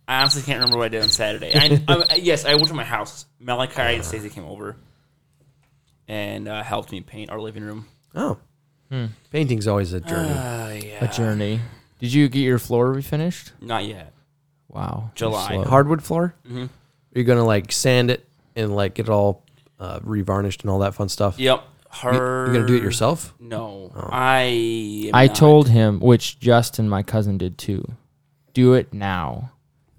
[0.08, 1.52] I honestly can't remember what I did on Saturday.
[1.56, 3.26] I, I, yes, I went to my house.
[3.40, 4.76] Malachi and Stacey came over
[6.08, 7.88] and uh, helped me paint our living room.
[8.14, 8.38] Oh,
[9.32, 10.30] painting's always a journey.
[10.30, 11.06] Uh, yeah.
[11.06, 11.60] A journey.
[12.00, 13.52] Did you get your floor refinished?
[13.62, 14.14] Not yet.
[14.76, 15.12] Wow.
[15.16, 15.48] July.
[15.56, 15.64] slow.
[15.64, 16.36] Hardwood floor.
[16.48, 16.66] Mhm.
[16.66, 19.44] Are you gonna like sand it and like get it all
[19.80, 21.40] uh, revarnished and all that fun stuff?
[21.40, 21.64] Yep.
[22.04, 22.48] You, Her.
[22.48, 23.34] you gonna do it yourself?
[23.40, 25.10] No, I.
[25.14, 25.36] I not.
[25.36, 27.86] told him, which Justin, my cousin, did too.
[28.54, 29.52] Do it now,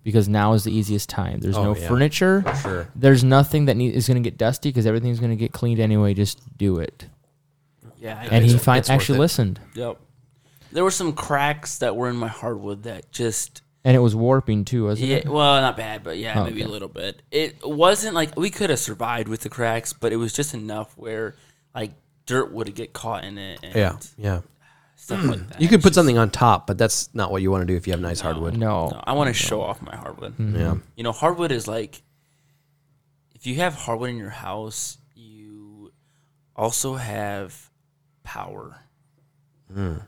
[0.02, 1.40] because now is the easiest time.
[1.40, 1.88] There's Oh, no yeah.
[1.88, 2.44] furniture.
[2.62, 2.88] Sure.
[2.94, 5.80] There's nothing that need, is going to get dusty because everything's going to get cleaned
[5.80, 6.12] anyway.
[6.14, 7.06] Just do it.
[7.98, 9.98] Yeah, I And he It's- fin- actually listened, Yep.
[10.72, 14.64] There were some cracks that were in my hardwood that just and it was warping
[14.64, 15.28] too, wasn't yeah, it?
[15.28, 16.72] well, not bad, but yeah, Oh, maybe a okay.
[16.72, 17.22] little bit.
[17.30, 20.92] It wasn't like we could have survived with the cracks, but it was just enough
[20.98, 21.36] where
[21.72, 21.92] like
[22.26, 23.60] dirt would get caught in it.
[23.62, 24.40] And Yeah, yeah.
[24.96, 25.48] stuff like hmm.
[25.50, 25.60] that.
[25.60, 27.76] You could put just- something on top, but that's not what you want to do
[27.76, 28.56] if you have nice hardwood.
[28.56, 28.88] No.
[28.88, 30.32] No, I want to show off my hardwood.
[30.32, 30.56] Mm-hmm.
[30.56, 30.74] Yeah.
[30.96, 32.02] You know, hardwood is like
[33.36, 35.92] if you have hardwood in your house, you
[36.56, 37.70] also have
[38.24, 38.80] power.
[39.72, 39.98] Hmm.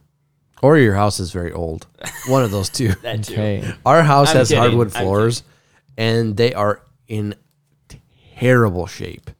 [0.62, 1.86] Or your house is very old.
[2.26, 2.92] One of those two.
[3.02, 3.34] That too.
[3.34, 3.72] Okay.
[3.86, 4.62] Our house I'm has kidding.
[4.62, 5.42] hardwood I'm floors,
[5.96, 7.34] and they are in
[8.36, 9.30] terrible shape.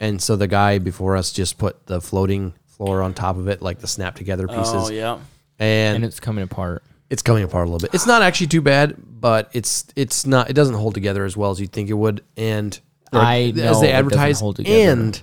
[0.00, 3.60] And so the guy before us just put the floating floor on top of it,
[3.62, 5.18] like the snap together oh, pieces, Oh yeah.
[5.58, 6.82] and, And it's coming apart.
[7.10, 7.94] it's coming apart a little bit.
[7.94, 10.48] It's not actually too bad, but it's it's not.
[10.50, 12.22] It doesn't hold together as well as you'd think it would.
[12.36, 12.78] And
[13.12, 14.92] or I know as it they doesn't advertise, hold together.
[14.92, 15.22] and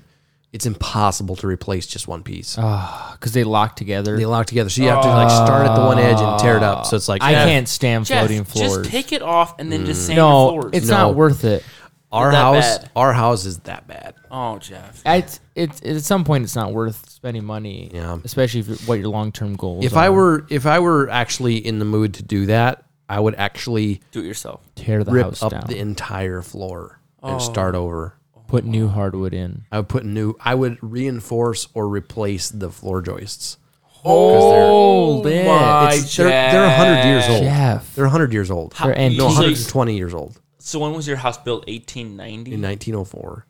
[0.55, 2.55] it's impossible to replace just one piece.
[2.55, 4.15] Because they lock together.
[4.17, 6.55] They lock together, so you have to like start at the one edge and tear
[6.57, 6.85] it up.
[6.85, 8.77] So it's like I eh, can't stand Jeff, floating floors.
[8.77, 10.71] just take it off and then just sand no, your floors.
[10.77, 10.97] it's No.
[10.97, 11.63] not worth it.
[12.11, 12.91] Our that house, bad.
[12.95, 14.15] our house is that bad.
[14.31, 15.01] Oh, Jeff.
[15.05, 17.91] It's, it's at some point it's not worth spending money.
[17.93, 18.17] Yeah.
[18.23, 19.83] Especially if what your long term goals.
[19.83, 20.03] If are.
[20.05, 24.01] I were if I were actually in the mood to do that, I would actually
[24.11, 24.61] Do it yourself.
[24.75, 27.33] tear the rip house up down, the entire floor Oh.
[27.33, 28.13] and start over.
[28.55, 29.65] Put new hardwood in.
[29.71, 30.35] I would put new.
[30.39, 33.57] I would reinforce or replace the floor joists.
[33.81, 35.45] Hold it.
[35.47, 37.43] my It's, they're they're hundred years old.
[37.43, 37.95] Jeff.
[37.95, 38.73] They're hundred years old.
[38.73, 39.17] They're antique.
[39.17, 41.65] no, 120 years old So when was your house built?
[41.67, 42.53] 1890.
[42.53, 43.45] in 1904.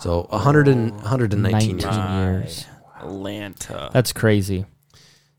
[0.00, 1.84] So 100 and 119 years.
[1.84, 2.66] 19 years.
[3.00, 3.90] Atlanta.
[3.92, 4.64] That's crazy.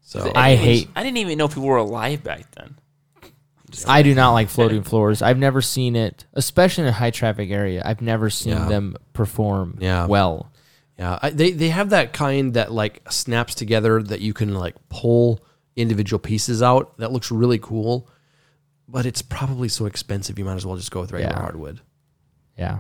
[0.02, 2.76] So I hate- I didn't even know people were alive back then.
[3.88, 5.22] I do not like floating floors.
[5.22, 7.82] I've never seen it, especially in a high traffic area.
[7.86, 8.68] I've never seen Yeah.
[8.68, 10.06] them perform Yeah.
[10.08, 10.52] well.
[10.98, 14.76] Yeah, I, they they have that kind that like snaps together that you can like
[14.90, 15.40] pull
[15.76, 16.98] individual pieces out.
[16.98, 18.10] That looks really cool,
[18.88, 20.38] but it's probably so expensive.
[20.38, 21.42] You might as well just go with regular Yeah.
[21.42, 21.80] hardwood
[22.58, 22.80] Yeah.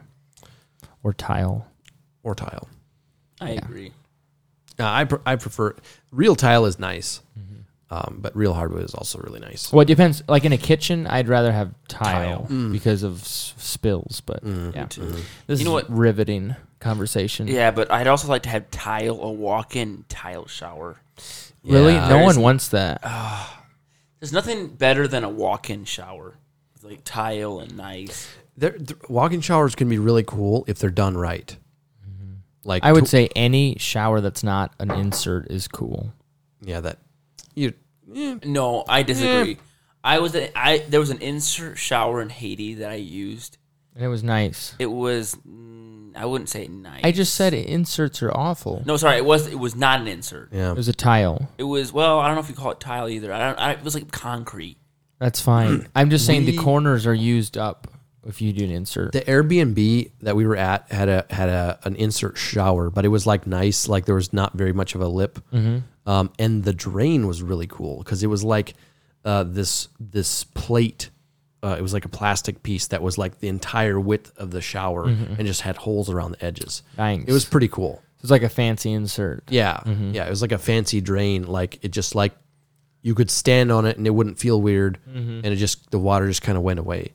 [1.04, 1.66] Or tile.
[2.24, 2.68] or tile.
[3.40, 3.94] I agree.
[4.78, 5.76] Uh, I pr- I prefer
[6.12, 7.59] real tile is nice, Mm-hmm.
[7.92, 9.72] Um, but real hardwood is also really nice.
[9.74, 10.22] Well, it depends.
[10.28, 12.48] Like in a kitchen, I'd rather have tile, Tile.
[12.50, 12.72] Mm.
[12.72, 14.22] because of s- spills.
[14.22, 14.86] But yeah,
[15.48, 15.90] this You know is what?
[15.90, 17.48] riveting conversation.
[17.48, 21.02] Yeah, but I'd also like to have tile, a walk-in tile shower.
[21.64, 22.08] Really, Yeah.
[22.08, 23.02] no There's- one wants that.
[24.20, 26.36] There's nothing better than a walk-in shower,
[26.76, 28.28] It's like tile and nice.
[28.58, 31.56] They're, they're- walk-in showers can be really cool if they're done right.
[32.66, 36.14] Like I would to- say any shower that's not an insert is cool.
[36.62, 37.00] yeah, that
[37.56, 37.74] you
[38.46, 39.58] No, I disagree.
[40.04, 43.58] I was a, I there was an insert shower in Haiti that I used.
[43.96, 44.74] And it was nice.
[44.80, 47.02] It was mm, I wouldn't say nice.
[47.04, 48.82] I just said inserts are awful.
[48.86, 48.96] no.
[48.98, 50.54] Sorry, it was it was not an insert.
[50.54, 50.72] yeah.
[50.72, 51.50] It was a tile.
[51.58, 53.34] It was well, I don't know if you call it tile either.
[53.34, 53.60] I don't.
[53.60, 54.78] I, it was like concrete.
[55.20, 55.88] That's fine.
[55.96, 57.88] I'm just saying the We- corners are used up
[58.26, 59.12] if you do an insert.
[59.12, 63.10] The Airbnb that we were at had a had a an insert shower, but it
[63.10, 65.40] was like nice, like there was not very much of a lip,
[66.10, 68.74] um, and the drain was really cool because it was like
[69.24, 71.10] uh, this this plate.
[71.62, 74.62] Uh, it was like a plastic piece that was like the entire width of the
[74.62, 76.84] shower and just had holes around the edges.
[76.98, 77.26] Nice.
[77.28, 78.02] It was pretty cool.
[78.18, 79.44] It was like a fancy insert.
[79.50, 80.26] Yeah, yeah.
[80.26, 81.44] It was like a fancy drain.
[81.48, 82.34] Like it just like
[83.02, 86.28] you could stand on it and it wouldn't feel weird, and it just the water
[86.28, 87.12] just kind of went away.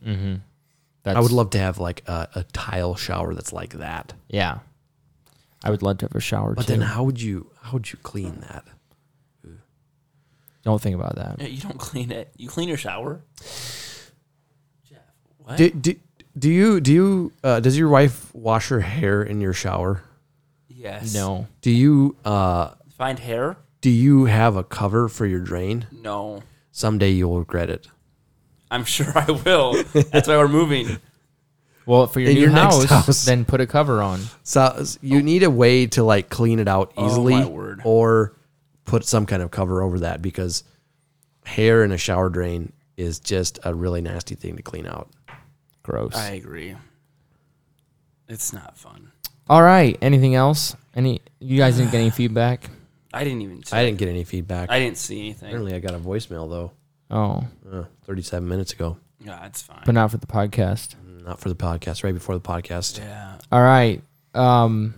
[1.04, 4.12] That's, I would love to have like a, a tile shower that's like that.
[4.28, 4.58] Yeah.
[5.62, 6.72] I would love to have a shower But too.
[6.72, 8.64] then how would you how would you clean that?
[10.64, 11.36] Don't think about that.
[11.40, 12.32] Yeah, You don't clean it.
[12.36, 13.22] You clean your shower.
[14.88, 14.98] Jeff,
[15.38, 15.56] what?
[15.58, 15.94] Do, do,
[16.38, 20.02] do you do you uh, does your wife wash her hair in your shower?
[20.68, 21.14] yes.
[21.14, 21.46] No.
[21.62, 23.56] Do you uh, Find hair?
[23.80, 25.86] do you have a cover for your drain?
[25.92, 26.42] No.
[26.72, 27.86] Someday you'll regret it.
[28.70, 29.82] I'm sure I will.
[29.92, 30.98] That's why we're moving.
[31.86, 33.24] Well, for your In new your next house, house.
[33.26, 34.20] then put a cover on.
[34.42, 37.82] So you need a way to like clean it out easily, Oh, my word.
[37.84, 38.34] or
[38.84, 40.64] put some kind of cover over that because
[41.44, 45.08] hair in a shower drain is just a really nasty thing to clean out.
[45.82, 46.14] Gross.
[46.14, 46.74] I agree.
[48.28, 49.12] It's not fun.
[49.48, 49.98] All right.
[50.00, 50.74] Anything else?
[50.94, 51.20] Any?
[51.40, 52.70] You guys didn't get any feedback?
[53.12, 53.62] I didn't even.
[53.72, 54.70] I didn't get any feedback.
[54.70, 55.48] I didn't see anything.
[55.48, 56.72] Apparently, I got a voicemail though,
[57.10, 58.96] Oh, uh, 37 minutes ago.
[59.20, 59.82] Yeah, that's fine.
[59.86, 60.94] but not for the podcast.
[61.24, 62.98] Not for the podcast, right before the podcast.
[62.98, 63.38] yeah.
[63.52, 64.02] All right.
[64.34, 64.94] Um.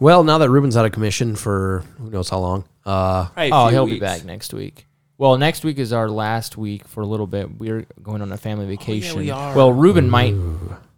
[0.00, 3.54] Well, now that Reuben's out of commission for who knows how long, uh, Probably a
[3.54, 4.00] Oh, few he'll be weeks.
[4.00, 4.86] back next week.
[5.18, 7.58] Well, next week is our last week for a little bit.
[7.58, 9.18] We're going on a family vacation.
[9.18, 9.54] we are.
[9.54, 10.34] Well, Reuben might.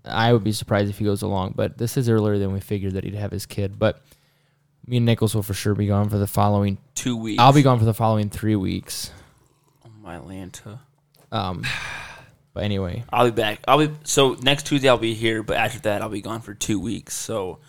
[0.05, 2.95] I would be surprised if he goes along, but this is earlier than we figured
[2.95, 3.79] that he'd have his kid.
[3.79, 4.01] But
[4.87, 6.79] me and Nicholas will for sure be gone for the following.
[6.95, 7.41] Two weeks.
[7.41, 9.11] I'll be gone for the following three weeks.
[9.85, 10.79] Oh, my Atlanta.
[11.33, 11.65] Um.
[12.55, 13.61] But anyway, I'll be back.
[13.67, 14.89] I'll be so next Tuesday.
[14.89, 17.15] I'll be here, but after that, I'll be gone for two weeks.
[17.15, 17.61] So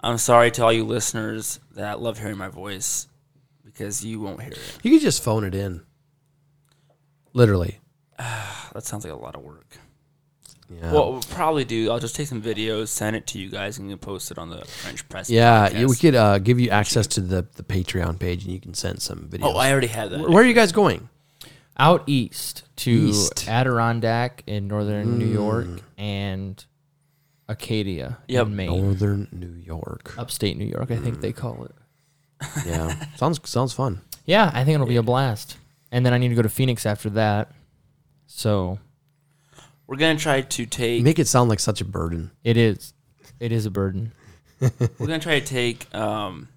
[0.00, 3.08] I'm sorry to all you listeners that love hearing my voice
[3.64, 4.78] because you won't hear it.
[4.82, 5.82] you could just phone it in.
[7.32, 7.78] Literally,
[8.18, 9.76] That sounds like a lot of work.
[10.70, 10.92] Yeah.
[10.92, 13.88] Well, we'll probably do, I'll just take some videos, send it to you guys, and
[13.88, 15.30] you can post it on the French press.
[15.30, 15.72] yeah, podcast.
[15.80, 18.74] yeah, we could uh, give you access to the, the Patreon page and you can
[18.74, 19.44] send some videos.
[19.54, 20.28] Oh, I already have that.
[20.28, 21.08] Where are you guys going?
[21.78, 23.48] Out east to East.
[23.48, 25.80] Adirondack in northern New York Mm.
[25.98, 26.64] and
[27.48, 28.46] Acadia Yep.
[28.46, 28.82] in Maine.
[28.84, 30.14] Northern New York.
[30.18, 31.02] Upstate New York, I Mm.
[31.04, 31.74] think they call it.
[32.66, 34.00] Yeah, sounds sounds fun.
[34.24, 35.56] Yeah, I think it'll be a blast.
[35.92, 37.52] And then I need to go to Phoenix after that.
[38.26, 38.78] So
[39.86, 41.02] We're gonna try to take.
[41.04, 42.32] Make it sound like such a burden.
[42.42, 42.92] it is.
[43.38, 44.12] It is a burden.
[44.60, 46.48] We're gonna try to take um,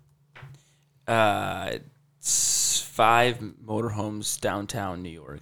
[1.07, 1.73] uh,
[2.21, 5.41] s- five motorhomes downtown New York.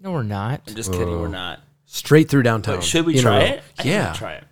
[0.00, 0.62] No, we're not.
[0.68, 1.08] I'm just kidding.
[1.20, 1.60] We're not.
[1.86, 2.76] Straight through downtown.
[2.76, 3.44] But should we in a try row.
[3.44, 3.58] it?
[3.78, 4.44] I think Yeah, we'll try it.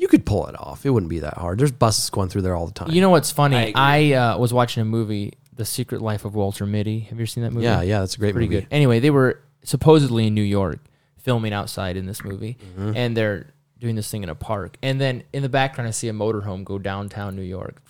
[0.00, 0.84] You could pull it off.
[0.86, 1.58] It wouldn't be that hard.
[1.58, 2.90] There's buses going through there all the time.
[2.90, 3.56] You know what's funny?
[3.56, 3.72] agree.
[3.74, 7.00] I, uh, was watching a movie, The Secret Life of Walter Mitty.
[7.00, 7.64] Have you ever seen that movie?
[7.64, 8.62] yeah, yeah, that's a great pretty movie.
[8.62, 8.68] good.
[8.72, 10.78] Anyway, they were supposedly in New York
[11.18, 12.96] filming outside in this movie, Mm-hmm.
[12.96, 14.76] and they're doing this thing in a park.
[14.82, 17.82] And then in the background, I see a motorhome go downtown New York.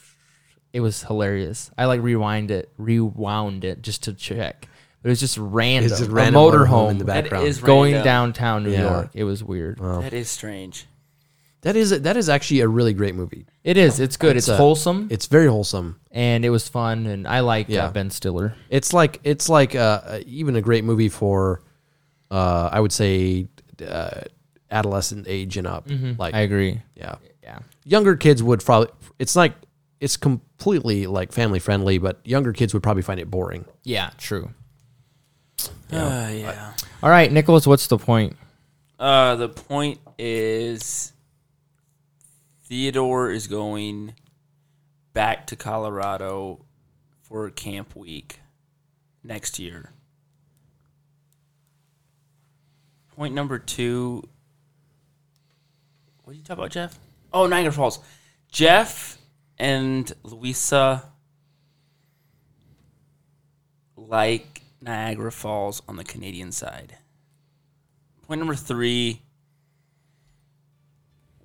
[0.73, 1.71] It was hilarious.
[1.79, 4.67] I like rewind it, rewound it just to check.
[5.03, 5.91] But it was just random.
[5.91, 7.47] It's just a random motorhome motorhome in the background.
[7.47, 8.05] is going random.
[8.05, 8.83] downtown New Yeah.
[8.91, 9.11] York.
[9.15, 9.79] It was weird.
[9.79, 10.87] That is strange.
[11.63, 13.47] That is that is actually a really great movie.
[13.65, 14.01] It is.
[14.01, 14.37] It's good.
[14.37, 16.01] It's, a- wholesome, It's very wholesome.
[16.11, 17.07] and it was fun.
[17.07, 17.87] And I like Yeah.
[17.87, 18.55] uh, Ben Stiller.
[18.71, 21.63] It's like it's like uh, uh, even a great movie for,
[22.31, 23.49] uh, I would say,
[23.87, 24.23] uh,
[24.71, 25.87] adolescent age and up.
[25.89, 26.23] Like Mm-hmm.
[26.37, 26.81] I agree.
[26.95, 27.59] yeah, Yeah.
[27.85, 28.89] younger kids would probably.
[29.19, 29.53] It's like
[30.01, 33.67] it's completely like family friendly, but younger kids would probably find it boring.
[33.85, 34.11] Yeah.
[34.17, 34.51] True.
[35.91, 36.07] Yeah.
[36.07, 36.73] Uh, yeah.
[37.03, 37.67] All right, Nicholas.
[37.67, 38.37] What's the point?
[38.99, 41.13] Uh, the point is
[42.71, 44.15] Theodore is going
[45.13, 46.65] back to Colorado
[47.21, 48.39] for camp week
[49.25, 49.91] next year.
[53.17, 54.23] Point number two.
[56.23, 56.97] What did you talk about, Jeff?
[57.33, 57.99] Oh, Niagara Falls.
[58.53, 59.19] Jeff
[59.59, 61.07] and Louisa
[63.97, 66.99] like Niagara Falls on the Canadian side.
[68.29, 69.23] Point number three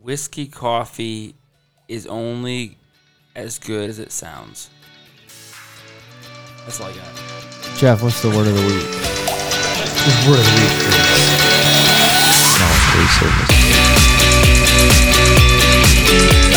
[0.05, 1.33] whiskey coffee
[1.87, 2.77] is only
[3.35, 4.69] as good as it sounds.
[6.63, 7.07] That's all I got.
[7.77, 8.85] Jeff, what's the word of the week?
[10.05, 10.85] The word of the week
[16.45, 16.54] service.